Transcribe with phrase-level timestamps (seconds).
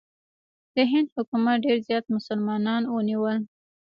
[0.75, 3.37] د هند حکومت ډېر زیات مسلمانان ونیول.